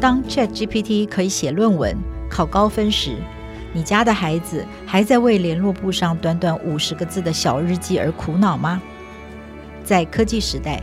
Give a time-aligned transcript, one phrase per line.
[0.00, 1.94] 当 ChatGPT 可以写论文、
[2.30, 3.16] 考高分时，
[3.74, 8.80] 你家的孩子还在为联络簿上短短五十个字的小日记而苦恼吗？
[9.84, 10.82] 在科技时代，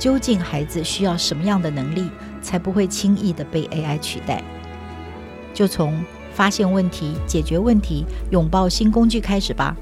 [0.00, 2.10] 究竟孩子需要什么样的能力，
[2.42, 4.42] 才不会轻易地被 AI 取代？
[5.54, 6.04] 就从
[6.34, 9.76] 发现问题、解决问题、拥抱新工具开始吧。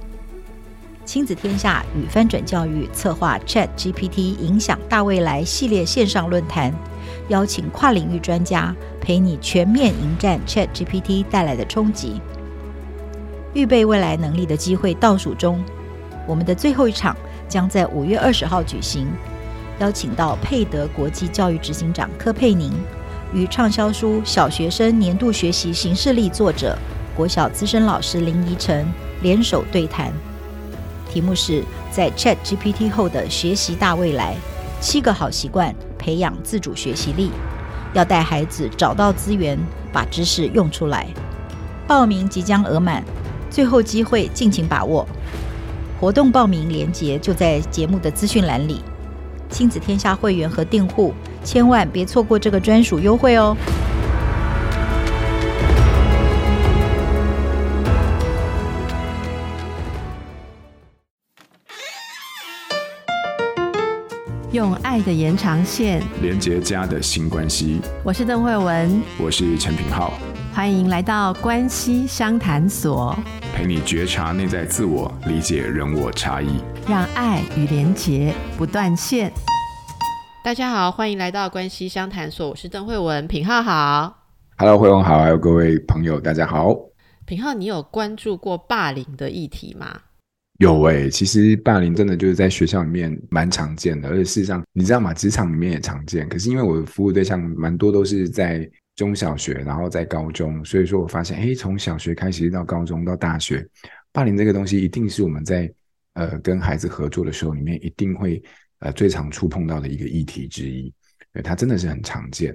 [1.06, 6.72] 亲子天下与翻转教育策划 ChatGPT 影响大未来系列线上论坛，
[7.28, 12.20] 邀请跨领域专家陪你全面迎战 ChatGPT 带来的冲击。
[13.52, 15.62] 预备未来能力的机会倒数中，
[16.26, 17.16] 我们的最后一场
[17.48, 19.06] 将在五月二十号举行，
[19.78, 22.72] 邀请到佩德国际教育执行长柯佩宁。
[23.32, 26.78] 与畅销书《小学生年度学习行事历》作者、
[27.16, 28.86] 国小资深老师林怡晨
[29.22, 30.12] 联手对谈，
[31.10, 34.36] 题目是在 ChatGPT 后的学习大未来：
[34.84, 37.30] 七个好习惯培养自主学习力。
[37.94, 39.58] 要带孩子找到资源，
[39.90, 41.06] 把知识用出来。
[41.86, 43.02] 报名即将额满，
[43.48, 45.08] 最后机会，尽情把握。
[45.98, 48.82] 活动报名链接就在节目的资讯栏里。
[49.48, 51.14] 亲子天下会员和订户。
[51.42, 53.56] 千万别错过这个专属优惠哦！
[64.54, 67.80] 用爱的延长线连接家的新关系。
[68.04, 70.12] 我是邓慧文，我是陈品浩，
[70.52, 73.18] 欢迎来到关系商谈所，
[73.52, 79.32] 陪你觉察内在自我，理解人我差异，让爱与连结不断线。
[80.44, 84.22] 大家好，欢迎来到关系商谈所，我是邓慧文，品浩好
[84.56, 86.72] ，Hello，惠文好，还有各位朋友，大家好。
[87.24, 90.02] 品浩，你有关注过霸凌的议题吗？
[90.58, 95.12] 有诶、其实霸凌真的就是在学校里面蛮常见的，而且事实上，你知道吗？
[95.12, 96.28] 职场里面也常见。
[96.28, 103.66] 可是因为我的服务对象蛮多都是在中小学，然后在高中，所以说我发现，诶，从小学开始到高中到大学，
[104.12, 105.72] 霸凌这个东西一定是我们在
[106.14, 108.42] 呃跟孩子合作的时候里面一定会。
[108.80, 110.92] 呃，最常触碰到的一个议题之一，
[111.32, 112.54] 对，它真的是很常见。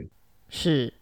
[0.50, 0.94] 是，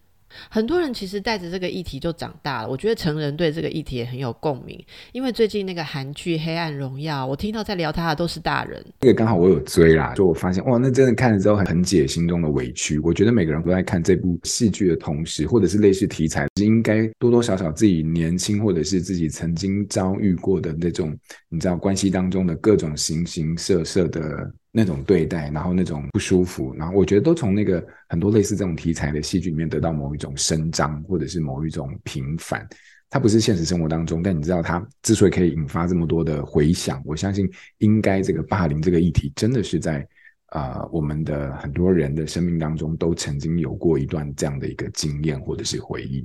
[0.50, 2.70] 很多人其实带着这个议题就长大了。
[2.70, 8.84] 我觉得成人对这个议题也很有共鸣，因为最近那个韩剧《黑暗荣耀》，我听到在聊它的都是大人。
[9.00, 13.00] 这个刚好我有追啦，就我发现哇，那真的看了之后很解心中的委屈。
[13.00, 21.18] 我觉得每个人都在看这部戏剧的同时，或者是类似题材，应该多多少少自己年轻或者是自己曾经遭遇过的那种，
[21.50, 24.52] 你知道关系当中的各种形形色色的。
[24.78, 32.64] 那种对待，然后那种不舒服，然后我觉得都从那个很多类似这种题材的戏剧里面得到某一种伸张，或者是某一种平反。
[33.10, 37.50] 它不是现实生活当中，但你知道它之所以可以引发这么多的回响，我相信
[37.80, 40.08] 应该这个霸凌这个议题真的是在
[40.48, 46.24] 啊、呃、我们的很多人的生命当中都曾经有过一段这样的一个经验或者是回忆。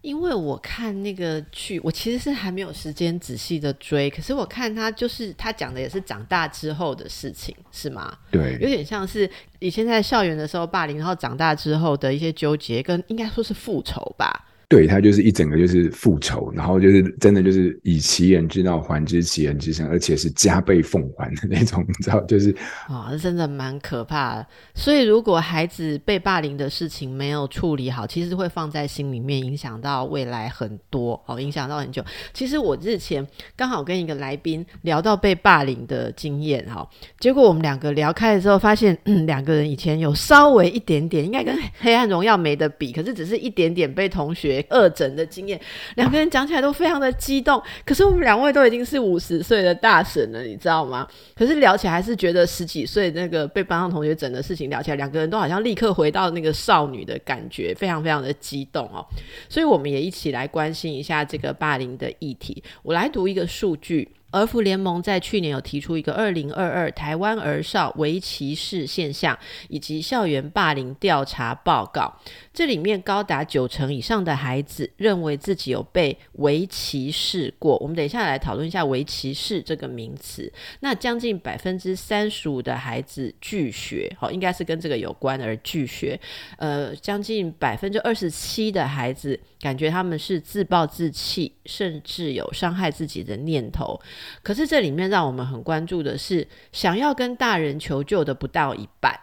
[0.00, 4.10] 因为我看那个剧，我其实是还没有时间仔细的追。
[4.10, 8.16] 可是我看他就是他讲的也是长大之后的事情，是吗？
[8.30, 14.48] 对，有点像是以前在校园的时候霸凌，然后长大之后的一些纠结，跟应该说是复仇吧。
[14.72, 22.56] 对，他就是一整个就是复仇，然后就是真的就是以其人之道还治其人之身，而且是加倍奉还的那种，你知道，就是
[22.88, 24.46] 啊、真的蛮可怕的。
[24.74, 32.02] 所以如果孩子被霸凌的事情没有处理好，其实会放在心里面，影响到未来很多哦，影响到很久。
[32.32, 36.88] 其实我日前刚好跟一个来宾聊到被霸凌的经验哈，
[37.20, 44.61] 结果我们两个聊开了之后，发现嗯，两个人以前有稍微一点点，应该跟《黑暗荣耀》没得比，可是只是一点点被同学。
[44.68, 45.60] 二诊的经验，
[45.96, 47.62] 两个人讲起来都非常的激动。
[47.84, 51.06] 可是我们两位都已经是五十岁的大神了，你知道吗？
[51.34, 59.04] 可是聊起来还是觉得十几岁那个被班上同学整的事情聊起来，两个人都好像立刻回到那个少女的感觉，非常非常的激动哦。
[59.48, 62.62] 所以我们也一起来关心一下这个霸凌的议题。
[62.82, 64.08] 我来读一个数据。
[64.32, 69.38] 儿福联盟在去年有提出一个二零二二台湾儿少微歧视现象
[69.68, 72.12] 以及校园霸凌调查报告，
[72.52, 77.76] 这里面高达九成以上的孩子认为自己有被微歧视过。
[77.78, 80.50] 我们等一下来讨论一下微歧视这个名词。
[80.80, 86.18] 那将近百分之三十五的孩子拒学，好，应该是跟这个有关而拒学。
[86.56, 93.98] 呃，将近百分之二十七的孩子感觉他们是自暴自弃，甚至有伤害自己的念头。
[94.42, 99.18] 可是这里面让我们很关注的是，想要跟大人求救的不到一半。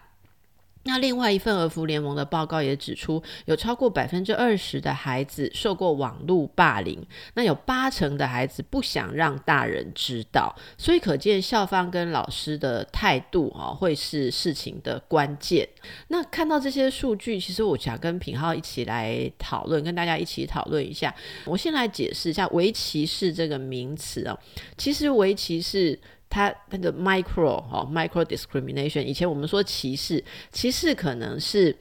[0.84, 15.68] 那另外一份儿福联盟的报告也指出，有超过百分之二十的孩子受过网络霸凌，那有八成的孩子不想让大人知道，所以可见校方跟老师的态度啊，会是事情的关键。
[16.08, 21.14] 那看到这些数据，其实我想跟品浩一起来讨论，跟大家一起讨论一下。
[21.46, 24.38] 我先来解释一下“微歧视”这个名词啊，
[24.78, 26.00] 其实“围棋是”。
[26.30, 31.76] 它那个 micro、哦、micro discrimination，以前我们说歧视，歧视可能是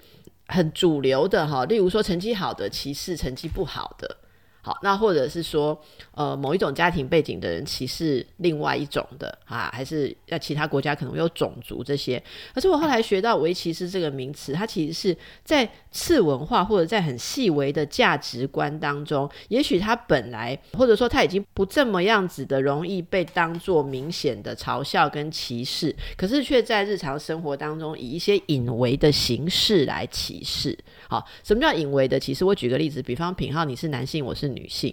[0.46, 4.16] 很主流的哈，例如说成绩好的歧视成绩不好的。
[4.60, 5.80] 好，那或者是说，
[6.12, 12.22] 呃，某一种家庭背景的人歧视另外一种的啊，还是在其他国家可能有种族这些。
[12.54, 30.76] 可是我后来学到“微歧视”这个名词，它其实是在次文化或者在很细微的价值观当中，也许它本来或者说它已经不这么样子的容易被当做明显的嘲笑跟歧视，可是却在日常生活当中以一些隐微的形式来歧视。
[31.08, 32.44] 好，什么叫隐微的歧视？
[32.44, 34.92] 我举个例子，比方品皓，你是男性，我是女女性，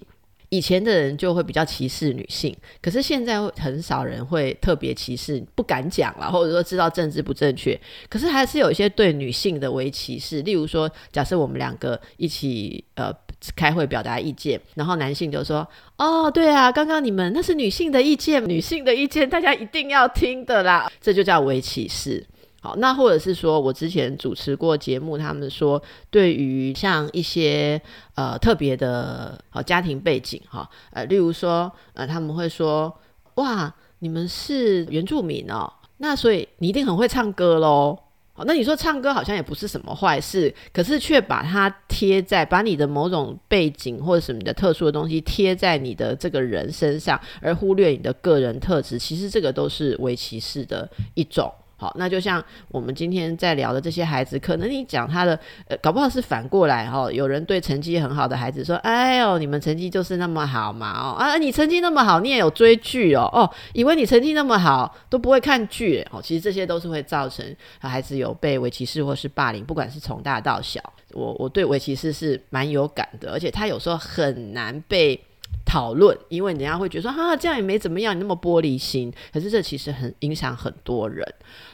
[0.50, 10.42] 以前的人就会比较歧视女性，可是现在很少人会特别歧视，不敢讲了，或者说知道政治不正确，可是还是有一些对女性的微歧视。
[10.44, 13.12] 例如说，假设我们两个一起呃
[13.56, 15.68] 开会表达意见，然后男性就说
[15.98, 22.26] ：“哦，对啊，刚刚你们那是女性的意见，女性的意见大家一定要听的啦。”这就叫微歧视。
[22.66, 25.80] 好，那或者是说，我之前主持过节目，他们说，
[26.10, 27.80] 对于像一些
[28.16, 32.92] 呃特别的好家庭背景哈，呃，例如说，呃，他们会说，
[33.36, 37.96] 哇，你们是原住民哦，那所以你一定很会唱歌喽。
[38.34, 51.54] 好，那你说唱歌好像也不是什么坏事，可是却把它贴在把你的某种背景或者什么的特殊的东西贴在你的这个人身上，而忽略你的个人特质，其实这个都是微歧视的一种。
[51.78, 55.38] 好，那就像我们今天在聊的这些孩子，可能你讲他的，
[55.68, 57.12] 呃，搞不好是反过来哈、哦。
[57.12, 60.94] 有人对成绩很好的孩子说：“哎呦，你们成绩就是那么好嘛？
[60.98, 63.30] 哦，啊，你成绩那么好，你也有追剧哦？
[63.34, 66.22] 哦，以为你成绩那么好都不会看剧哦。
[66.22, 67.46] 其实这些都是会造成
[67.80, 70.82] 孩子有被围棋视或是霸凌，不管是从大到小。
[71.12, 75.20] 我我对围棋视是蛮有感的，而且他有时候很难被。
[75.66, 79.12] 讨论，因为人家会觉得说，哈、啊，这样也没怎么样，你那么玻璃心。
[79.34, 81.26] 可是这其实很影响很多人。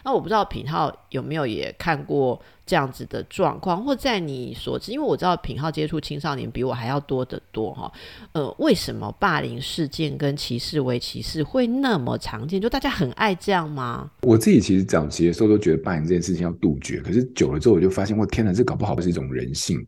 [0.04, 7.92] 那我不知道品浩有没有也看过这样子的状况，或在你所知，因为我知道品浩接触青少年比我还要多得多哈。
[8.32, 12.62] 呃，为什么霸凌事件跟歧视为歧视会那么常见？
[12.62, 14.10] 就大家很爱这样吗？
[14.22, 19.86] 我自己其实早期的时候都觉得霸凌这件事情要杜绝，可是久了之后我就发现，我天哪，这搞不好是一种人性。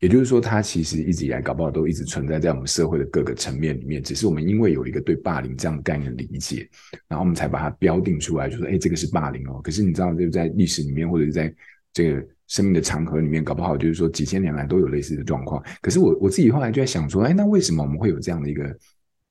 [0.00, 6.68] 也就是说，它其实一直以来搞不好都一直存在在我们社会的各个层面里面，只是我们因为有一个对霸凌这样的概念理解，
[7.06, 9.60] 然后我们才把它标定出来，就说，哎，这个是霸凌哦。
[9.62, 11.54] 可是你知道，就在历史里面，或者是在
[11.92, 15.62] 这个生命的长河里面，搞不好就是说几千年来都有类似的状况。
[15.82, 18.74] 可是我我自己后来就在想说，哎，那为什么我们会有这样的一个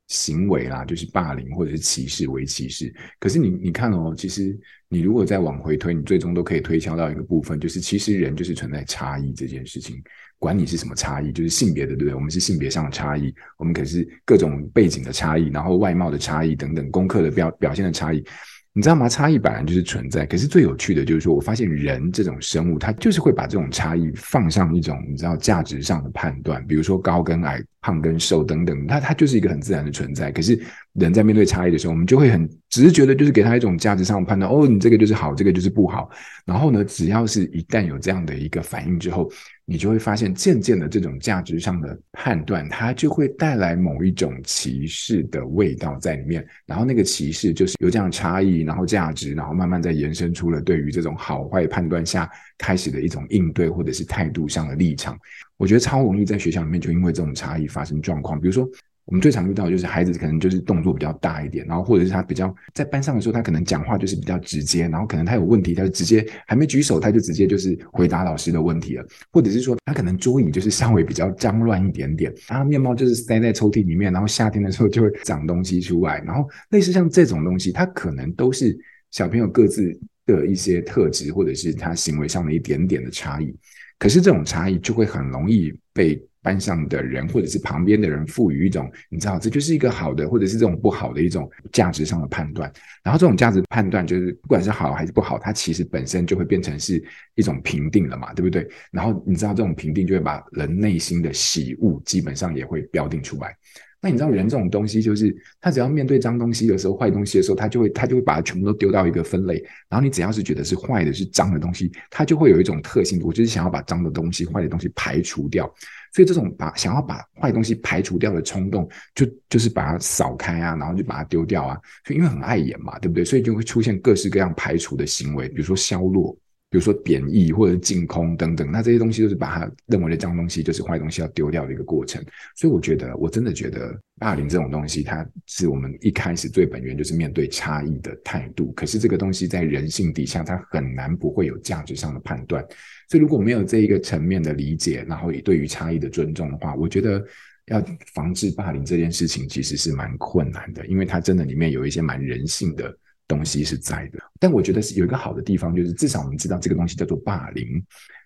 [0.10, 0.84] 行为啦？
[0.84, 2.94] 就是霸凌或者是歧视、为歧视。
[3.20, 4.56] 可是你你看哦，其实
[4.90, 10.04] 你如果再往回推，你最终都可以推敲到一个部分，就是其实人就是存在差异这件事情。
[10.38, 12.14] 管你是什么差异，就是性别的，对不对？
[12.14, 18.24] 我们是性别上的差异，我们可是各种背景的差异，然后外貌的差异等等，功课的表表现的差异。
[18.72, 19.10] 你知道吗？
[19.10, 30.32] 差异本来就是存在，可是最有趣的就是说，我发现人这种生物，它就是会把这种差异放上一种你知道价值上的判断，比如说高跟矮、胖跟瘦等等，它它就是一个很自然的存在。
[30.32, 30.60] 可是
[30.94, 34.52] 人在面对差异的时候，我们就会很直觉的，就是给他一种价值上的判断。
[34.52, 36.10] 哦，你这个就是好，这个就是不好。
[36.46, 39.32] 然后呢，只要是一旦有这样的一个反应之后，
[39.66, 46.46] 你就会发现，渐渐的这种价值上的判断，它就会带来某一种歧视的味道在里面。
[46.66, 55.18] 然后那个歧视就是有这样差异，然后价值，然后慢慢再延伸出了对于这种好坏判断下开始的一种应对或者是态度上的立场。
[55.58, 58.70] 我觉得超容易在学校里面就因为这种差异发生状况，比如说。
[59.06, 78.78] 我们最常遇到的就是孩子可能就是动作比较大一点，然后或者是他比较在班上的时候，他可能讲话就是比较直接，然后可能他有问题，他就直接还没举手，他就直接就是回答老师的问题了，或者是说他可能桌椅就是稍微比较脏乱一点点，他面包就是塞在抽屉里面，然后夏天的时候就会长东西出来，然后类似像这种东西，他可能都是
[79.10, 80.00] 小朋友各自
[80.38, 83.56] 的一些特质，或者是他行为上的一点点的差异，
[83.98, 86.22] 可是这种差异就会很容易被。
[86.42, 92.72] 班上的人或者是旁边的人赋予一种，你知道，这就是一个好的，或者是这种不好的一种价值上的判断。
[93.04, 97.04] 然后这种价值判断，就是不管是好还是不好，它其实本身就会变成是
[97.36, 98.66] 一种评定了嘛，对不对？
[98.90, 103.54] 然后你知道，这种评定就会把人内心的喜恶基本上也会标定出来。
[104.02, 109.56] 那你知道人这种东西，就是他只要面对脏东西的时候、坏东西的时候，他就会他就会把它全部都丢到一个分类。
[109.90, 115.66] 然后你只要是觉得是坏的、是脏的东西，他就会有一种特性，我就是想要把脏的东西、坏的东西排除掉。
[116.14, 121.78] 所以这种把想要把坏东西排除掉的冲动，就就是把它扫开啊，然后就把它丢掉啊。
[122.06, 123.26] 就因为很碍眼嘛，对不对？
[123.26, 126.36] 所以就会出现各式各样排除的行为，比如说消落。
[126.72, 132.24] 比如说贬义或者净空等等，那这些东西都是把他认为的脏东西，就是坏东西要丢掉的一个过程。
[132.56, 138.72] 所以我觉得，我真的觉得霸凌这种东西，它是我们一开始最本源就是面对差异的态度。
[138.74, 142.64] 可是这个东西在人性底下，它很难不会有价值上的判断。
[143.10, 147.26] 所以如果没有这一个层面的理解，然后也对于差异的尊重的话，我觉得
[147.66, 147.84] 要
[148.14, 152.96] 防治霸凌这件事情其实是蛮困难的，因为它真的里面有一些蛮人性的。
[153.30, 157.82] 东西是在的，但我觉得是有一个好的地方，就是至少我们知道这个东西叫做霸凌。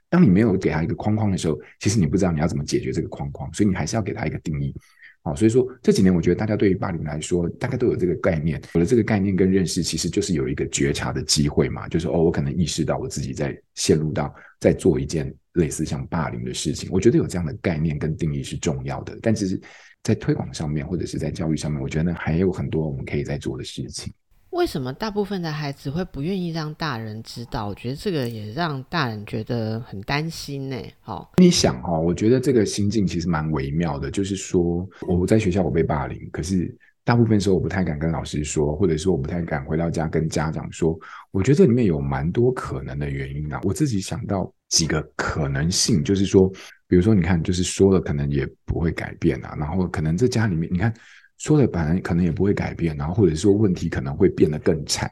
[0.09, 4.73] 当你没有给他一个框框的时候，其实你不知道你要怎么解决这个框框，所以你还是要给他一个定义。
[5.23, 16.89] 好，所以说这几年我觉得大家对于霸凌来说，大概都有这个概念，有了这个概念跟认识，其实就是有一个觉察的机会嘛，就是哦，我可能意识到我自己在陷入到在做一件类似像霸凌的事情。
[16.91, 19.59] 我觉得有这样的概念跟定义是重要的，但其实，
[20.03, 24.13] 在推广上面或者是在教育上面，我觉得还有很多我们可以在做的事情。
[24.53, 27.67] 为什么大部分的孩子会不愿意让大人知道？
[27.67, 30.77] 我觉得这个也让大人觉得很担心呢。
[31.01, 34.11] 好，你想哈，我觉得这个心境其实蛮微妙的。
[34.11, 36.71] 就是说，我在学校我被霸凌，可是
[37.03, 40.95] 大部分时候我不太敢跟老师说，或者说我不太敢回到家跟家长说。
[41.31, 43.59] 我觉得这里面有蛮多可能的原因啊。
[43.63, 46.47] 我自己想到几个可能性，就是说，
[46.87, 49.55] 比如说，你看，就是说了可能也不会改变啊。
[49.59, 50.93] 然后可能这家里面，你看。
[51.43, 55.11] 说了本来可能也不会改变，然后或者说问题可能会变得更惨。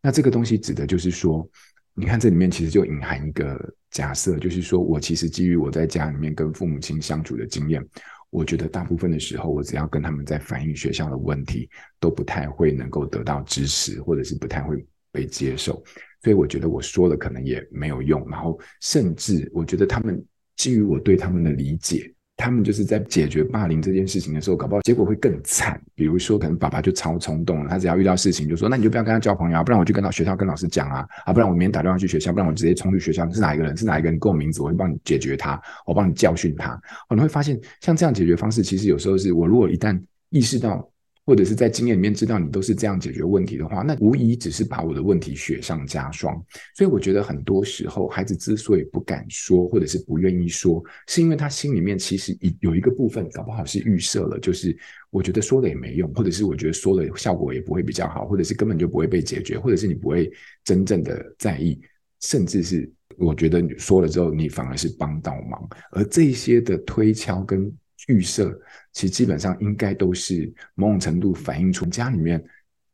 [0.00, 1.44] 那这个东西指的就是说，
[1.92, 3.60] 你看这里面其实就隐含一个
[3.90, 7.84] 假设，就是说我其实基于我在家里面跟父母亲相处的经验，
[8.30, 15.82] 我觉得大部分的时候，我只要跟他们在反映学校的问题，都不太会能够得到支持，或者是不太会被接受。
[16.22, 20.24] 所以我觉得我说了可能也没有用，然后甚至我觉得他们
[20.54, 22.11] 基于我对他们的理解。
[22.36, 25.80] 他们就是在解决霸凌这件事情的时候，搞不好结果会更惨。
[25.94, 33.76] 比如说，可能爸爸就超冲动了，他只要遇到事情就说：“那你就不要跟他交朋友啊，不然我就跟到学校跟老师讲啊，啊，不然我明天打电话去学校，不然我直接冲去学校，是哪一个人？
[33.76, 34.18] 是哪一个人？
[34.18, 36.72] 给我名字，我会帮你解决他，我帮你教训他。”
[37.08, 40.91] 哦，你会发现，像这样解决方式，其实有时候是我如果一旦意识到。
[41.24, 46.34] 或者是在经验里面知道你都是这样解决问题的话，那无疑只是把我的问题雪上加霜。
[46.76, 54.76] 所以我觉得很多时候孩子之所以不敢说，或者是不愿意说，是因为他心里面其实有一个部分，搞不好是预设了，就是
[55.10, 60.28] 我觉得说了也没用，或者是我觉得说了效果也不会比较好，或者是根本就不会被解决，或者是你不会
[60.64, 61.80] 真正的在意，
[62.20, 67.72] 甚至是我觉得你说了之后你反而是帮倒忙，而这些的推敲跟。
[68.08, 68.58] 预设
[68.92, 72.42] 其实基本上应该都是某种程度反映出家里面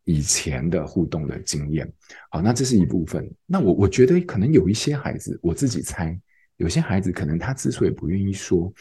[0.04, 1.90] 以前的互动的经验。
[2.30, 3.30] 好，那这是一部分。
[3.46, 6.18] 那我我觉得可能有一些孩子，我自己猜，
[6.56, 8.72] 有些孩子可能他之所以不愿意说，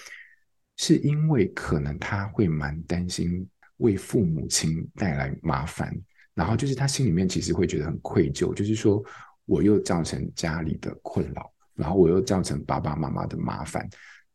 [0.77, 5.93] 是因为可能他会蛮担心为父母亲带来麻烦，
[6.33, 9.03] 然后就是他心里面其实会觉得很愧疚，就是说
[9.45, 13.87] 我又造成家里的困扰，然后我又造成爸爸妈妈的麻烦。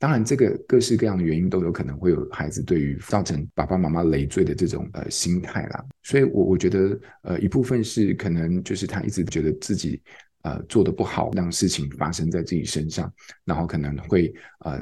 [0.03, 5.85] 当然，这个各式各样的原因都有可能会有孩子对于造成爸爸妈妈累赘的这种呃心态啦。
[6.03, 10.03] 所以我，我觉得呃一部分是可能就是他一直觉得自己
[10.43, 13.13] 呃做的不好，让事情发生在自己身上，
[13.45, 14.81] 然后可能会呃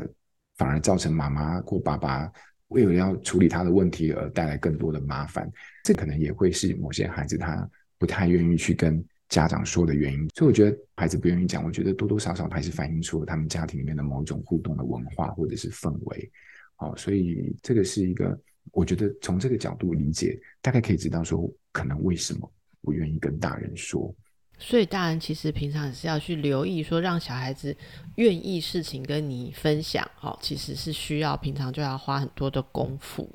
[0.57, 2.33] 反而造成妈妈或爸爸
[2.69, 5.47] 为了要处理他的问题而带来更多的麻烦。
[5.85, 9.05] 这可能也会是某些孩子他不太愿意去跟。
[9.31, 16.31] 家长说的原因，所以我觉得孩子不愿意讲，我觉得多多少少还是反映出他们家庭里面的某种互动的文化或者是氛围。
[16.75, 18.39] 好，所以这个是一个，
[18.73, 24.15] 我觉得从这个角度理解，大概可以知道说，可能为什么不愿意跟大人说。
[24.59, 27.75] 所以大人其实平常也是要去留意，说让小孩子
[28.17, 33.27] 愿意事情跟你分享，哦，其实是需要平常就要花很多的功夫。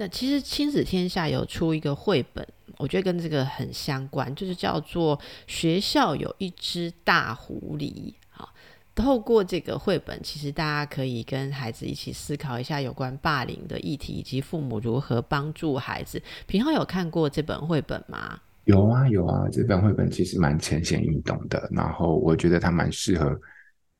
[0.00, 2.46] 但其实亲子天下有出一个绘本。
[2.78, 5.14] 我觉得跟这个很相关，就是叫做
[5.46, 7.92] 《学校有一只大狐狸》。
[8.30, 8.48] 好，
[8.94, 16.22] 透过这个绘本，其实大家可以跟孩子一起思考一下有关霸凌的议题，以及父母如何帮助孩子。
[16.46, 18.40] 平浩有看过这本绘本吗？
[18.64, 23.38] 有啊，有啊，这本绘本其实蛮浅显易懂的，然后我觉得它蛮适合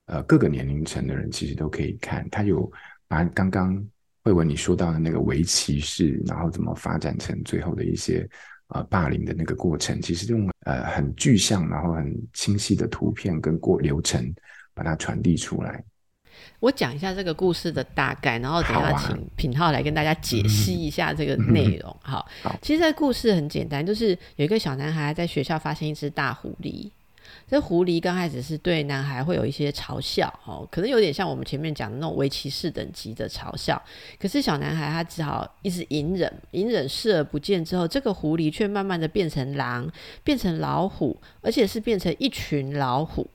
[0.07, 2.27] 呃各个年龄层的人，其实都可以看。
[2.31, 2.73] 它有
[3.07, 3.87] 把刚刚
[4.23, 8.29] 慧文你说到的那个围棋式，然后怎么发展成最后的一些。
[8.73, 14.33] 呃，霸凌的那个过程，其实用呃很具象，然后很清晰的图片跟过流程，
[14.73, 15.83] 把它传递出来。
[16.61, 21.91] 我讲一下这个故事的大概，然后等下请品浩来跟大家解析一下这个内容。
[22.01, 26.89] 好，好，其实这个故事很简单，就是有一个小男孩在学校发现一只大狐狸。
[27.49, 33.81] 这狐狸刚开始是对男孩会有一些嘲笑，哦，可能有点像我们前面讲的那种围棋士等级的嘲笑。
[34.19, 39.91] 可是小男孩他只好一直隐忍，隐忍视而不见之后，这个狐狸却慢慢的变成狼，
[40.23, 43.29] 变成老虎，而且是变成一群老虎。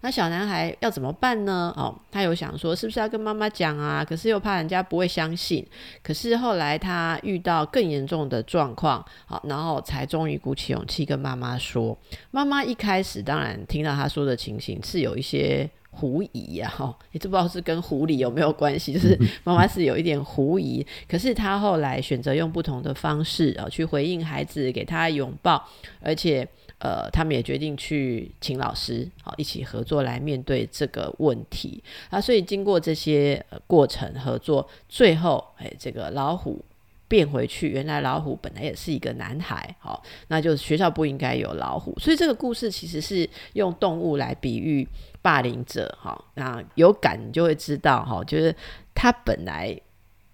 [0.00, 1.74] 那小男孩要怎么办呢？
[1.76, 4.04] 哦，他有想说是不是要跟妈妈讲啊？
[4.04, 5.66] 可是又怕人家不会相信。
[6.04, 11.98] 可是后来他遇到更严重的状况，好，然后才终于鼓起勇气跟妈妈说。
[12.30, 20.86] 妈妈一开始当然听到他说的情形是有一些狐疑呀，哈，也不知道是跟狐狸有没有关系，就是 妈妈是有一点狐疑。
[21.08, 25.68] 可是他后来选择用不同的方式啊去回应孩子，给他拥抱，
[26.00, 26.48] 而且。
[26.78, 32.20] 呃，他们也决定去请老师，好，一起合作来面对这个问题啊。
[32.20, 36.64] 所以经过这些、呃、过程合作，最后，哎，这个老虎
[37.08, 41.92] 变回去，原来老虎本来也是一个男孩，好，那就是学校不应该有老虎。
[41.98, 44.86] 所以这个故事其实是用动物来比喻
[45.20, 48.54] 霸凌者，哈，那有感你就会知道，哈，就是
[48.94, 49.78] 他本来。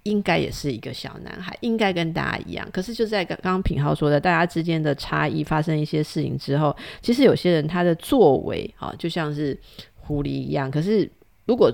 [0.04, 2.68] 应该也是一个小男孩，应该跟大家一样。
[2.70, 9.58] 可是就在刚刚品浩说的，大家之间的差异发生一些事情之后，其实有些人他的作为啊，就像是
[9.94, 10.70] 狐狸一样。
[10.70, 11.10] 可是
[11.46, 11.72] 如果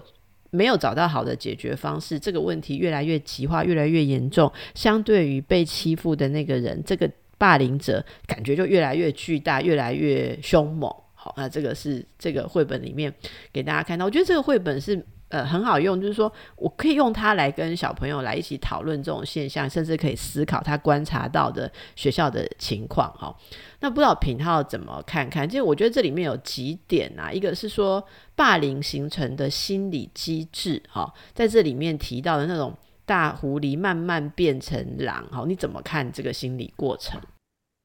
[0.51, 4.51] 没有找到好的解决方式，这个问题越来越极化，越来越严重。
[4.77, 10.89] 相对于被欺负的那个人，这个霸凌者感觉就越来越巨大，越来越凶猛。
[11.15, 13.13] 好，那这个是这个绘本里面
[13.53, 14.05] 给大家看到。
[14.05, 15.05] 我觉得这个绘本是。
[15.31, 23.33] 呃，很好用，就是说我可以用它来跟小朋友来一起讨论这种现象，甚至可以思考他观察到的学校的情况哈。
[23.79, 25.49] 那不知道品浩怎么看看？
[25.49, 37.21] 就我觉得这里面有几点啊，一个是说霸凌形成的心理机制哈，在这里面提到的那种大狐狸慢慢变成狼哈，你怎么看这个心理过程？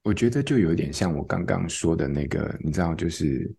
[0.03, 3.55] 我觉得就有点像我刚刚说的那个，你知道，就是。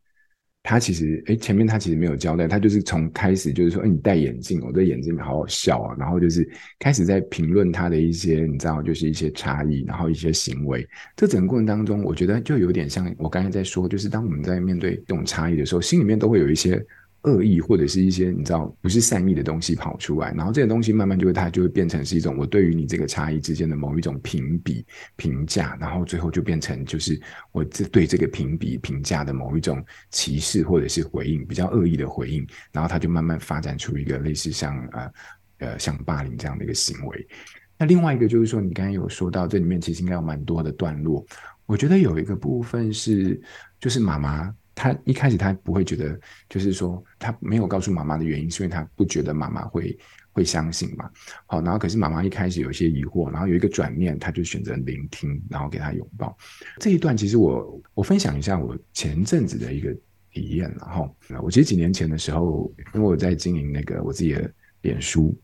[0.67, 6.47] 他其实，哎，前面他其实没有交代，他就是从开始就是说，哎，你戴眼镜，我的眼睛好好笑啊，然后就是
[6.81, 10.85] 开始在评论他的一些，你知道，就是一些差异，然后一些行为。
[11.15, 16.85] 这整个过程当中，我觉得就有点像我刚才在说，就是当我们在面对这种差异的时候，心里面都会有一些。
[17.27, 27.21] 恶意或者是一些你知道不是善意的东西跑出来，然后这个东西慢慢就会它就会变成是一种我对于你这个差异之间的某一种评比评价，然后最后就变成就是
[27.51, 35.13] 我这对这个评比评价的某一种歧视或者是回应，比较恶意的回应，然后它就慢慢发展出一个类似像呃
[35.59, 37.29] 呃像霸凌这样的一个行为。
[37.77, 41.27] 那另外一个就是说，你刚才有说到这里面其实应该有蛮多的段落，
[41.67, 43.41] 我觉得有一个部分是
[43.81, 44.55] 就是妈妈。
[44.77, 49.99] 他一开始他不会觉得，就是说他没有告诉妈妈的原因，是因为他不觉得妈妈会
[50.33, 51.11] 会相信嘛。
[51.47, 56.37] 好，然后可是妈妈一开始有一些疑惑，然后有一个转念，他就选择聆听，然后给他拥抱。
[56.79, 59.97] 这一段其实我我分享一下我前阵子的一个
[60.31, 65.35] 体验，然后我其实几年前的时候，因为我在经营那个我自己的脸书，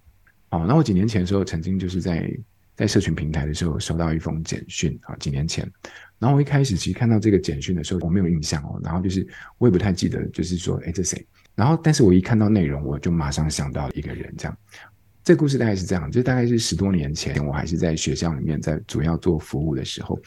[0.50, 2.30] 好，那我几年前的时候曾经就是在
[2.82, 5.64] 在社群平台的时候收到一封简讯啊，几年前。
[6.18, 8.80] 然后我一开始其实看到这个简讯的时候，我没有印象哦。
[8.82, 9.24] 然后就是
[9.58, 11.24] 我也不太记得，就是说，哎，这谁？
[11.54, 14.34] 然后，但是我一看到内容，我就马上想到一个人。
[14.36, 14.58] 这样，
[15.22, 20.18] 这故事大概是这样，就大概是十多年前，我还是在学校里面在主要做服务的时候，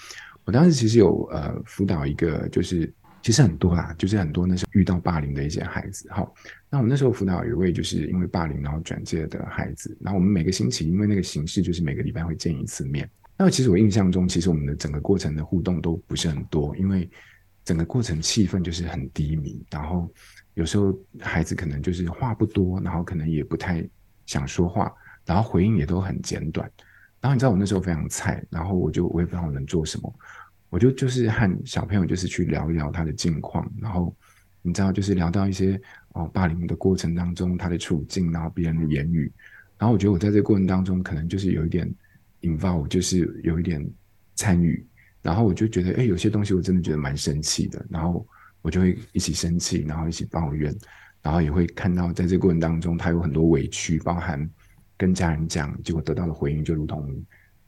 [0.45, 2.89] 我当时其实有呃辅导一个，就是
[3.25, 6.07] 其实很多啦，就是很多那时候遇到霸凌的一些孩子。
[6.11, 6.31] 好，
[6.69, 13.09] 那我们那时候辅导有一位就是因为霸凌然后转介的孩子，然后我们每个星期因为那个形式就是每个礼拜会见一次面。
[13.35, 17.09] 那其实我印象中，其实我们的整个过程的互动都不是很多，因为
[17.63, 20.07] 整个过程气氛就是很低迷，然后
[20.53, 23.83] 有时候孩子可能就是话不多，然后可能也不太
[24.27, 24.93] 想说话，
[25.25, 26.69] 然后回应也都很简短。
[27.21, 30.13] 然后你知道我那时候非常菜，然后我就我也不知道我能做什么，
[30.69, 34.15] 我就就是和小朋友就是去聊一聊他的近况，然后
[34.61, 39.31] 你知道就是聊到一些哦霸凌的过程当中他的处境，然后别人的言语，
[39.77, 41.93] 然后我觉得我在这个过程当中可能就是有一点。
[42.41, 43.83] 引发我就是有一点
[44.35, 44.85] 参与，
[45.23, 48.23] 然后我就觉得，哎，有些东西我真的觉得蛮生气的，然后
[48.61, 50.71] 我就会一起生气，然后一起抱怨，
[51.23, 54.47] 然后也会看到在这个过程当中，他有很多委屈，包含
[54.95, 57.11] 跟家人讲，结果得到的回应就如同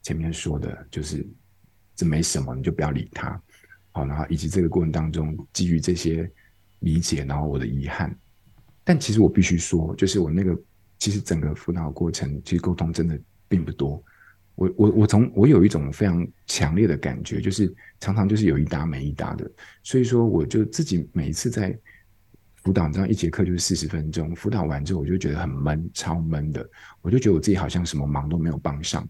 [0.02, 1.26] 前面说的，就是
[1.98, 3.42] 这没什么，你就不要理他，
[3.90, 6.30] 好，然后以及这个过程当中基于这些
[6.78, 8.16] 理解，然后我的遗憾，
[8.84, 10.56] 但其实我必须说，就是我那个
[10.96, 14.00] 其实整个辅导过程，其实沟通真的并不多。
[14.54, 19.50] 我我我从我有一种非常强烈的感觉，就是常常就是有一搭没一搭的，
[19.82, 21.76] 所以说我就自己每一次在
[22.62, 26.64] 辅导，你知道一节课就是四十分钟，辅导完之后我就觉得很闷，超闷的，
[27.02, 29.04] 我就觉得我自己好像什么忙都没有帮上。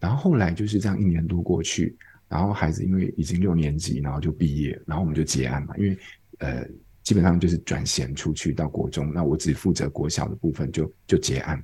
[0.00, 1.96] 然后后来就是这样一年多过去，
[2.28, 5.98] 然后孩子因为已经六年级，然后就毕业，然后我们就结案嘛，因为
[6.38, 6.66] 呃
[7.02, 11.56] 基本上就是转衔出去到国中，那我只负责国小的部分就就结案。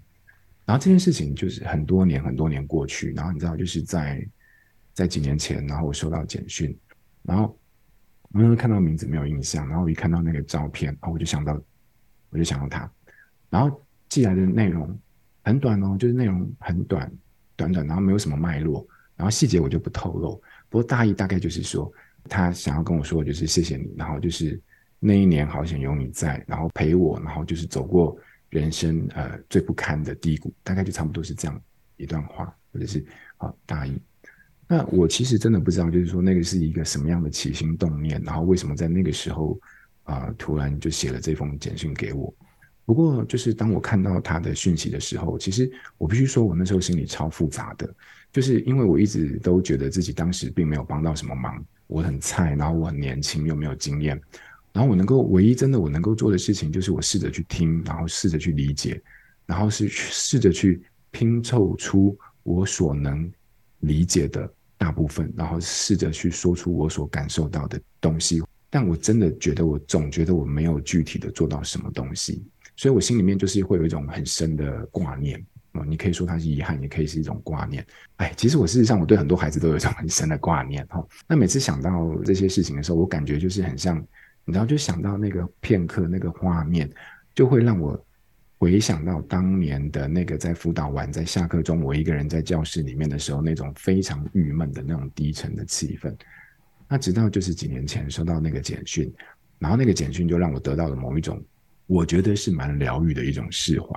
[0.64, 4.26] 然后这件事情就是很多年很多年过去，然后你知道就是在
[4.94, 6.74] 在几年前，然后我收到简讯，
[7.22, 7.58] 然后
[8.32, 11.60] 我因为看到名字没有印象，然后我一看到那个照片，然后我就想到
[12.30, 12.90] 我就想到他，
[13.50, 14.98] 然后寄来的内容
[15.42, 17.12] 很短哦，就是内容很短。
[17.56, 20.42] 短短，然后没有什么脉络，然后细节我就不透露。
[20.74, 21.88] 不过大意大概就是说，
[22.28, 24.60] 他想要跟我说，就是谢谢你，然后就是
[24.98, 31.62] 那一年好想有你在，然后陪我，然后就是走过人生呃最不堪的低谷，大概就差不多是这样
[31.96, 33.06] 一段话，或者是
[33.36, 33.96] 好大意。
[34.66, 39.56] 那我其实真的不知道，就是说那个是一个什么样的起心动念，然后为什么在那个时候
[40.02, 42.34] 啊、突然就写了这封简讯给我。
[42.86, 47.92] 不过，就是当我看到他的讯息的时候，其实我必须说，我那时候心里超复杂的，
[48.30, 54.20] 就是因为我一直都觉得自己当时并没有帮到什么忙，我很菜，然后我很年轻又没有经验，
[54.72, 59.00] 然后我能够唯一真的我能够做的事情，就是我试着去听，然后试着去理解，
[59.46, 63.32] 然后是试着去拼凑出我所能
[63.80, 68.42] 理解的大部分，然后试着去说出我所感受到的东西。
[68.68, 72.44] 但我真的觉得，我总觉得我没有具体的做到什么东西。
[72.76, 75.40] 所以我心里面就是会有一种很深的挂念，
[75.86, 77.84] 你可以说它是遗憾，也可以是一种挂念。
[78.16, 81.04] 哎，其实我事实上我对很多孩子都有一种很深的挂念哈。
[81.28, 83.96] 那每次想到这些事情的时候，我感觉就是很像，
[84.44, 86.90] 你知道，就想到那个片刻那个画面，
[87.34, 87.98] 就会让我
[88.58, 96.14] 回想到当年的那个在辅导完在下课中，我一个人在教室里面的时候，那种非常郁闷的那种低沉的气氛。
[96.88, 99.12] 那直到就是几年前收到那个简讯，
[99.58, 101.42] 然后那个简讯就让我得到了某一种。
[101.86, 103.88] 我觉得是蛮疗愈的一种释怀。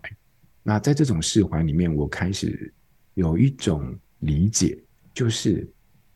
[0.61, 2.73] 那在这种释怀里面，我开始
[3.13, 4.77] 有一种理解，
[5.13, 5.65] 就是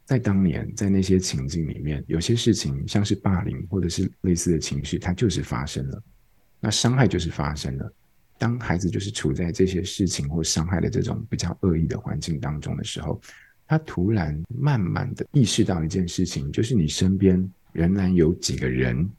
[0.06, 6.04] 在当年在那些情境里面，有些事情像是霸凌或者是类似的情绪，它就是发生了，
[6.60, 7.94] 那伤害就是发生了。
[8.38, 13.22] 当孩子就是处在这些事情或伤害的这种比较恶意的环境当中的时候，
[13.66, 19.10] 他突然慢慢的意识到一件事情，就是你身边仍然有几个人。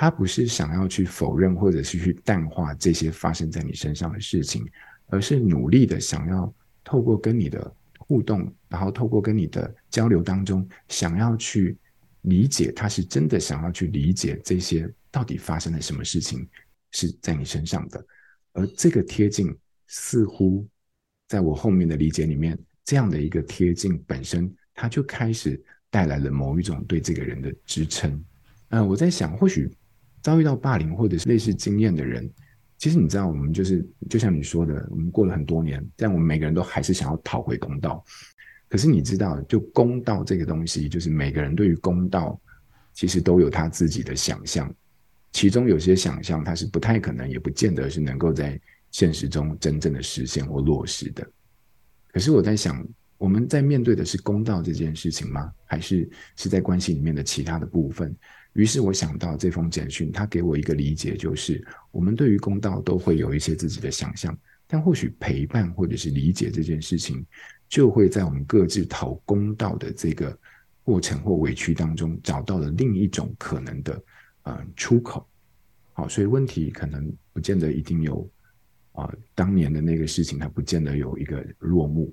[0.00, 4.66] 他不是想要去否认或者是去淡化这些发生在你身上的事情，
[5.08, 6.50] 而是努力的想要
[6.82, 11.76] 透过跟你的互动，然后透过跟你的交流当中，想要去
[12.22, 16.48] 理解，他是真的想要去理解这些到底发生了什么事情
[16.92, 18.02] 是在你身上的。
[18.54, 19.54] 而这个贴近，
[19.86, 20.66] 似乎
[21.28, 28.24] 在我后面的理解里面，这样的一个贴近本身，它就开始带来了某一种对这个人的支撑。
[28.70, 29.70] 嗯、我在想，或许。
[30.22, 32.30] 遭遇到霸凌或者是类似经验的人，
[32.78, 38.04] 其实你知道，我们就是就像你说的，我们过了很多年，但我们每个人都还是想要讨回公道。
[38.68, 42.40] 可是你知道，就公道这个东西，就是每个人对于公道，
[42.94, 44.72] 其实都有他自己的想象，
[45.32, 51.28] 其中有些想象他是不太可能，也不见得是能够在现实中真正的实现或落实的。
[52.12, 52.86] 可是我在想，
[53.18, 55.50] 我们在面对的是公道这件事情吗？
[55.64, 58.14] 还是是在关系里面的其他的部分？
[58.54, 64.36] 于是我想到这封简讯，他给我一个理解，就是我们对于公道都会有一些自己的想象，
[64.66, 67.24] 但或许陪伴或者是理解这件事情，
[67.68, 70.36] 就会在我们各自讨公道的这个
[70.82, 74.02] 过程或委屈当中，找到了另一种可能的
[74.42, 75.24] 呃出口。
[75.92, 78.28] 好，所以问题可能不见得一定有
[78.92, 82.12] 啊、当年的那个事情它不见得有一个落幕，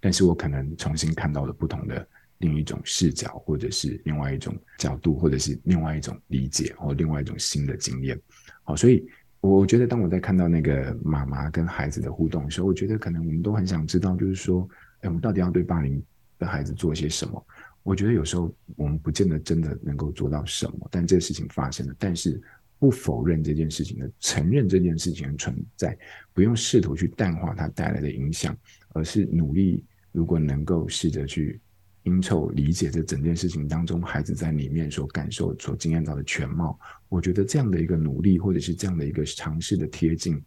[0.00, 2.08] 但是我可能重新看到了不同的。
[2.38, 8.20] 另一种视角，或者是另外一种角度，或者是另外一种理解，或另外一种新的经验。
[8.62, 9.06] 好，所以
[9.40, 14.68] 我觉得，当我在看到那个妈妈跟孩子的互动的时候，我觉得可能我们都很想知道，就是说，
[15.00, 16.02] 哎，我们到底要对霸凌
[16.38, 17.46] 的孩子做些什么？
[17.82, 22.40] 我觉得有时候我们不见得真的能够做到什么，但这个事情发生了，但是
[22.78, 25.96] 不否认这件事情的，承认这件事情的存在，
[26.34, 28.54] 不用试图去淡化它带来的影响，
[28.88, 31.58] 而是努力，如果能够试着去。
[32.06, 40.40] 拼凑理解这整件事情当中，孩子在里面所感受、所经验到的全貌，我觉得这样的一个努力，或者是这样的一个尝试的贴近，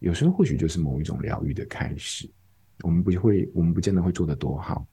[0.00, 2.30] 有时候或许就是某一种疗愈的开始。
[2.82, 4.86] 我们不会，我们不见得会做得多好，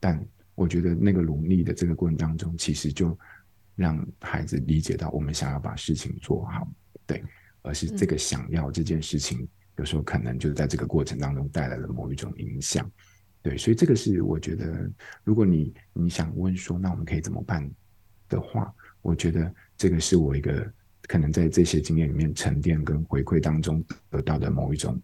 [0.00, 0.20] 但
[0.56, 3.16] 我觉得那个努力的这个过程当中，其实就
[3.76, 6.66] 让孩子理解到我们想要把事情做好，
[7.06, 7.22] 对，
[7.62, 12.90] 而是这个想要这件事情，有时候可能就是在这个过程当中带来了某一种影响。
[13.42, 14.90] 对，所以这个是我觉得，
[15.24, 17.66] 如果你你想问说，那我们可以怎么办
[18.28, 20.70] 的话，我觉得这个是我一个
[21.08, 25.00] 可能在这些经验里面沉淀跟回馈当中得到的某一种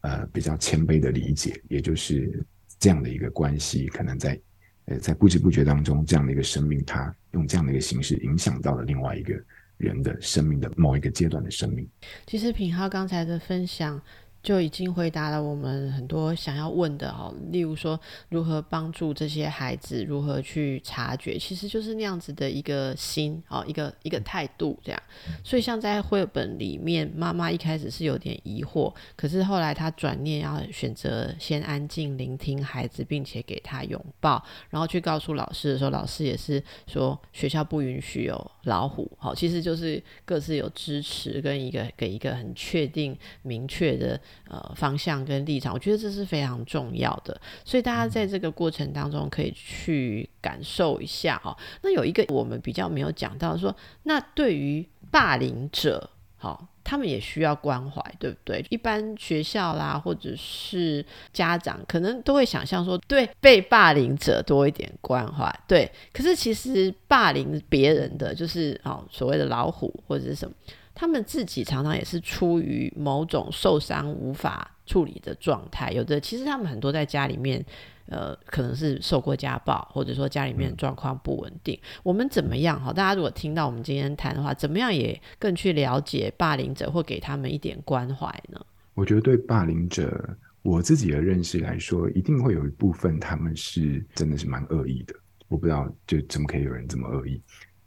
[0.00, 2.44] 呃比较谦卑的理解，也就是
[2.80, 4.40] 这样的一个关系，可能在
[4.86, 9.40] 呃在不知不觉当中，这样的一个生命，它用这样的一个形式影响到了另外一个
[9.76, 11.88] 人的生命的某一个阶段的生命。
[12.26, 14.02] 其实品浩刚才的分享。
[14.42, 17.98] 就已经回答了我们很多想要问的哦，例如说
[18.30, 25.02] 如何帮助这些孩子，如何去察觉，其实就是那样子的一个心哦，一个一个态度这样。
[25.44, 44.18] 所以像在绘本里面，妈妈一开始是有点疑惑，可是后来她转念要选择先安静聆听孩子，并且给他拥抱，然后去告诉老师的时候，老师也是说学校不允许有老虎，好，其实就是各自有支持跟一个给一个很确定明确的。
[44.48, 51.56] 呃，方向跟立场，我觉得这是非常重要的，所以大家在这个过程当中可以去感受一下哦。
[51.82, 58.64] 那有一个我们比较没有讲到说，那对于霸凌者，好、哦，他们也需要关怀，对不对？
[58.70, 65.88] 一般学校啦，或者是家长，可能都会想象说，对被霸凌者多一点关怀，对。
[66.12, 70.54] 可是其实霸凌别人的，就是哦，所谓的老虎或者是什么。
[70.94, 77.64] 他们自己常常也是出于某种受伤无法处理的状态，有的其实他们很多在家里面，
[78.06, 81.78] 呃，可能是受过家暴，或者说家里面状况不稳定。
[82.02, 82.78] 我们怎么样？
[82.82, 88.60] 哈，大家如果听到我们今天谈的话，怎么样也更去了解霸凌者，或给他们一点关怀呢？
[88.94, 95.14] 我觉得对霸凌者，我自己的认识来说，一定会有一部分他们是真的是蛮恶意的。
[95.48, 97.40] 我不知道，就怎么可以有人这么恶意？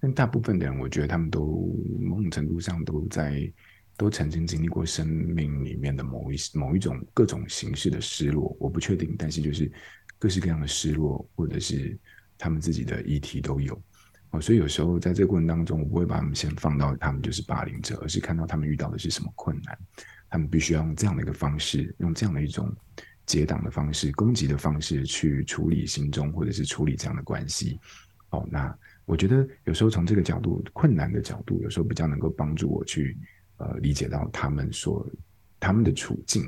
[0.03, 3.49] 但大部分的人，我觉得他们都某种程度上都在
[3.95, 9.71] 都曾经经历过生命里面的某一某一种各种形式的失落，我不确定，但是就是
[10.19, 11.97] 各式各样的失落，或者是
[12.37, 13.81] 他们自己的议题都有。
[14.31, 19.79] 哦，所以有时候在这个过程当中，我不会把他们先放到他们就是霸凌者，而是看到他们遇到的是什么困难，
[20.29, 22.69] 他们必须要用这样的一个方式，用这样的一种
[23.25, 27.79] 结党的方式、攻击的方式去处理心中或者是处理这样的关系。
[28.31, 28.77] 哦，那。
[29.05, 33.17] 我觉得有时候从这个角度，困难的角度，有时候比较能够帮助我去
[33.57, 35.05] 呃理解到他们所
[35.59, 36.43] 他们的处境，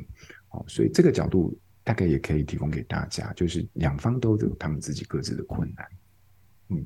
[0.51, 5.85] 哦，所以这个角度大概也可以提供给大家，就是两方都有他们自己各自的困难。
[6.69, 6.81] 嗯，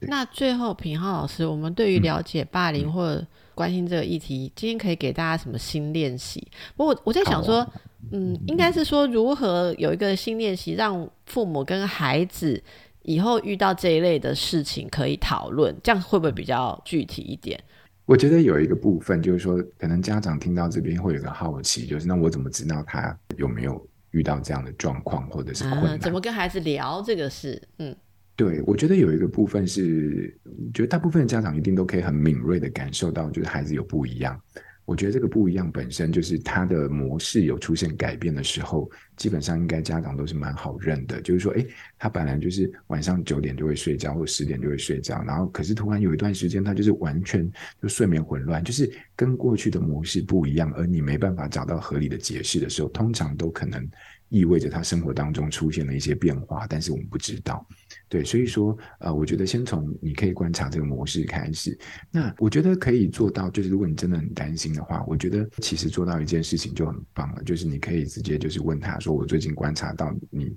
[0.00, 6.40] 那最后品浩老师，我们对于了解霸凌或者关心这个议题，嗯、今天可以给大家什么新练习？
[6.76, 7.72] 不过我我在想说，啊、
[8.10, 12.62] 嗯，应该是说如何有一个新练习，让父母跟孩子。
[13.10, 17.60] 以后遇到这一类的事情可以讨论，这样会不会比较具体一点？
[18.06, 25.96] 我觉得有一个部分就是说，可能家长听到这边会有个好奇，就是那我怎么知道他有没有遇到这样的状况或者是困难？
[25.96, 27.60] 嗯，怎么跟孩子聊这个事？
[27.78, 27.94] 嗯，
[28.36, 30.32] 对，我觉得有一个部分是，
[30.72, 34.40] 觉得大部分的家长一定都可以很敏锐的感受到，就是孩子有不一样。
[34.84, 41.20] 我觉得这个不一样本身就是他的模式有出现改变的时候，基本上应该家长都是蛮好认的。
[41.20, 41.66] 就是说，诶，
[41.98, 47.48] 他本来就是晚上九点就会睡觉，或十点就会睡觉，然后可是突然有一段时间他就是完全
[47.80, 53.88] 就睡眠混乱，就是跟过去的模式不一样，而你没办法找到合理的解释的时候，通常都可能。
[54.30, 57.66] 意味着他生活当中出现了一些变化，但是我们不知道。
[58.08, 61.76] 对，所以说，呃，我觉得先从你可以观察这个模式开始。
[62.12, 70.56] 那我觉得可以做到，就是如果你真的很担心的话，我觉得其实做到一件事情就很棒了，就是你可以直接就是问他说：“我最近观察到你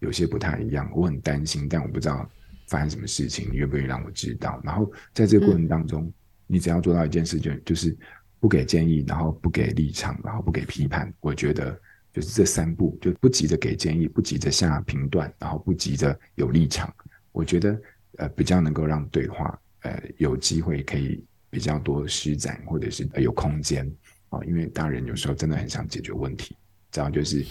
[0.00, 2.28] 有些不太一样，我很担心，但我不知道
[2.68, 6.12] 发生什么事情，你愿不愿意让我知道？”然后在这个过程当中，嗯、
[6.46, 7.96] 你只要做到一件事情，就是
[8.38, 11.10] 不给建议，然后不给立场，然后不给批判。
[11.20, 11.80] 我觉得。
[12.14, 16.88] 就是这三步，就不急着给建议，不急着下评断，然后不急着有立场。
[17.32, 17.76] 我觉得，
[18.18, 23.84] 呃，比较能够让对话，呃，有机会可以比较多施展，或者是有空间
[24.28, 24.38] 啊。
[24.46, 26.56] 因为大人有时候真的很想解决问题，
[26.92, 27.44] 这样就是，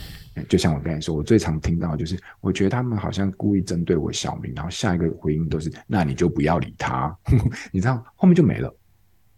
[0.48, 7.14] 就像我刚才说，我最常听到就是，我觉得他们好像故意针对我小明，然后下一个回应都是，那你就不要理他，
[7.74, 8.74] 你知道，后面就没了。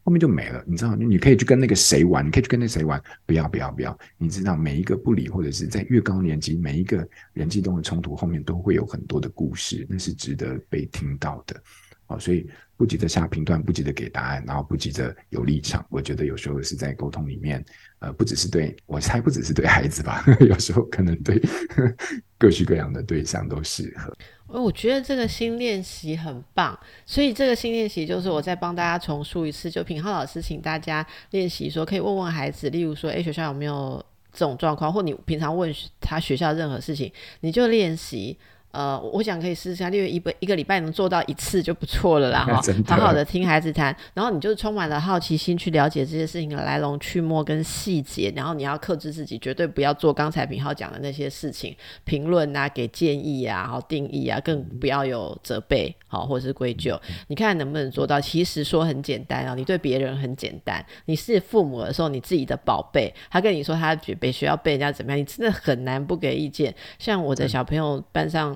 [0.06, 11.60] 后面就没了，你知道，你可以去跟那个谁玩，你可以去跟那谁玩，不要不要不要，你知道，每一个不理或者是在越高年级，每一个人际中的冲突后面都会有很多的故事，那是值得被听到的。
[12.06, 15.86] 好，所以不急着下评断，不急着给答案，然后不急着有立场。
[15.90, 17.64] 我觉得有时候是在沟通里面，
[18.00, 21.42] 呃，不只是对我猜，不只是对孩子吧， 有时候可能对
[22.38, 24.14] 各式各样的对象都适合。
[24.48, 38.38] 我觉得这个新练习很棒，所以这个新练习就是我再帮大家重述一次，就品皓老师请大家练习说，可以问问孩子，例如说，诶，学校有没有这种状况，或你平常问他学校任何事情，你就练习。
[38.76, 42.62] 呃，我想可以试试看，因为一个一个礼拜能做到一次就不错了啦 哈。
[42.86, 57.02] 好好的听孩子谈，然后你就是充满了好奇心去了解这些事情的来龙去脉跟细节，然后你要克制自己，绝对不要做刚才平浩讲的那些事情，评论啊，给建议啊，好定义啊，更不要有责备好或者是归咎。
[57.28, 58.20] 你看能不能做到？
[58.20, 66.74] 其实说很简单啊，你对别人很简单，你是父母的时候，你自己的宝贝，他跟你说他准备学校被人家怎么样，你真的很难不给意见。
[66.98, 68.56] 像我的小朋友班上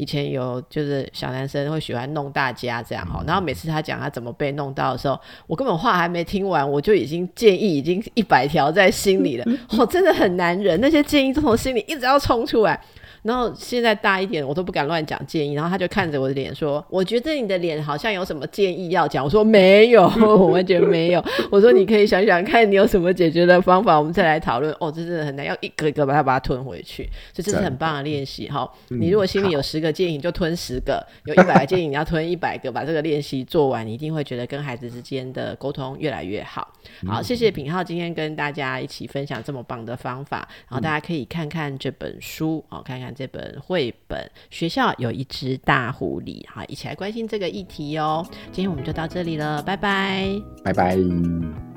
[0.00, 9.44] 以前有就是小男生会喜欢弄大家这样哈，然后每次他讲他怎么被弄到的时候，我根本话还没听完，我就已经建议已经一百条在心里了，
[9.78, 12.80] 我真的很难忍，那些建议都从心里一直要冲出来。
[13.22, 15.52] 然后现在大一点，我都不敢乱讲建议。
[15.52, 27.02] 然后他就看着我的脸说：“我觉得你的脸好像有什么建议要讲。”我说：“没有， 我完全没有。”我说：“你可以想想看你有什么解决的方法，我们再来讨论。”哦，这真的很难，要一个一个把它把它吞回去。
[27.34, 28.66] 所以这是很棒的练习哈。
[28.88, 32.72] 你如果心里有十个建议，你就吞十个；有一百个建议，你要吞一百个。
[32.72, 36.72] 把这个练习做完，你一定会觉得跟孩子之间的沟通越来越好。
[37.06, 40.48] 好，谢谢品浩今天跟大家一起分享这么棒的方法。
[40.68, 43.10] 然后大家可以看看这本书，哦，看看。
[43.12, 48.24] 这本绘本，学校有一只大狐狸，好，一起来关心这个议题哦。
[48.52, 51.69] 今天我们就到这里了，拜拜，拜拜。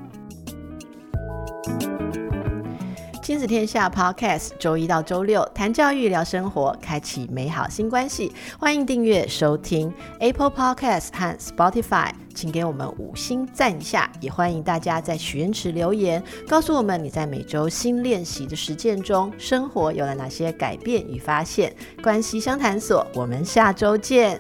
[3.24, 8.30] 亲子天下 Podcast，周一到周六谈教育、聊生活，开启美好新关系。
[8.60, 14.12] 欢迎订阅收听 Apple Podcast 和 Spotify，请给我们五星赞一下。
[14.20, 21.74] 也欢迎大家在许愿池留言，告诉我们你在每周新练习的实践中，生活有了哪些改变与发现。
[22.04, 24.38] 关系相谈所，我们下周见。